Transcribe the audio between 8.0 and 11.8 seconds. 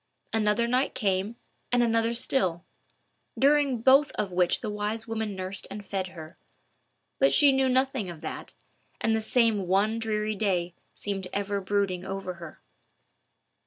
of that, and the same one dreary day seemed ever